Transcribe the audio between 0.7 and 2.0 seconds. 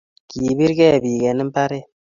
kee pik en imbaret